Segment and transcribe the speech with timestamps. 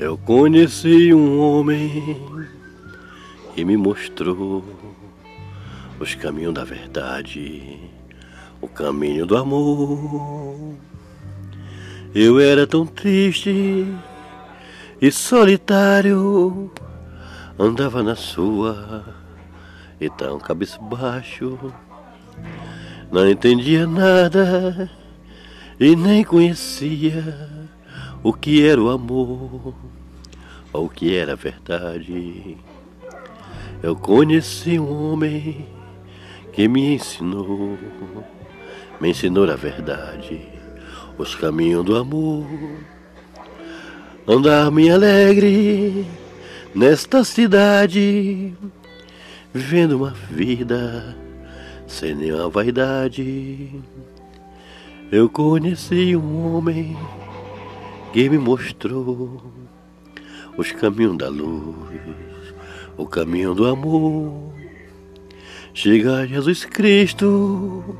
[0.00, 2.16] Eu conheci um homem
[3.54, 4.64] que me mostrou
[6.00, 7.78] os caminhos da verdade,
[8.62, 10.74] o caminho do amor.
[12.14, 13.94] Eu era tão triste
[15.02, 16.72] e solitário,
[17.58, 19.04] andava na sua
[20.00, 21.58] e tão cabisbaixo,
[23.12, 24.90] não entendia nada
[25.78, 27.68] e nem conhecia
[28.22, 29.74] o que era o amor,
[30.72, 32.56] ou o que era a verdade.
[33.82, 35.66] Eu conheci um homem
[36.52, 37.78] que me ensinou,
[39.00, 40.42] me ensinou a verdade,
[41.16, 42.46] os caminhos do amor.
[44.28, 46.06] Andar-me alegre
[46.74, 48.52] nesta cidade,
[49.52, 51.16] vivendo uma vida
[51.86, 53.80] sem nenhuma vaidade.
[55.10, 56.96] Eu conheci um homem
[58.12, 59.40] que me mostrou
[60.56, 62.54] os caminhos da luz,
[62.96, 64.52] o caminho do amor.
[65.72, 67.96] Chegar a Jesus Cristo,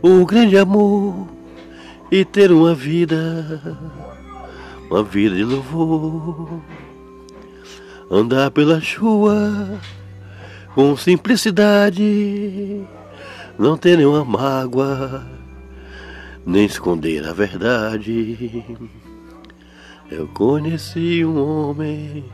[0.00, 1.28] o grande amor,
[2.10, 3.78] e ter uma vida,
[4.90, 6.60] uma vida de louvor.
[8.10, 9.78] Andar pela rua
[10.74, 12.84] com simplicidade,
[13.58, 15.39] não ter nenhuma mágoa,
[16.50, 18.66] nem esconder a verdade.
[20.10, 22.24] Eu conheci um homem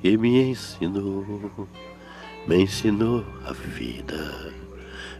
[0.00, 1.68] que me ensinou,
[2.46, 4.52] me ensinou a vida,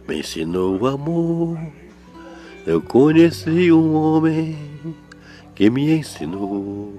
[0.07, 1.59] me ensinou o amor.
[2.65, 4.57] Eu conheci um homem
[5.53, 6.97] que me ensinou,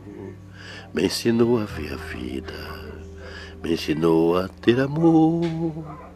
[0.93, 2.53] me ensinou a ver a vida,
[3.62, 6.09] me ensinou a ter amor.